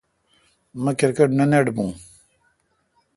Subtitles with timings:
[0.83, 1.89] مہ کرکٹ نہ نٹ بون۔